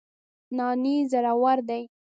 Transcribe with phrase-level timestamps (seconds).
[0.57, 1.81] نانی زړور دی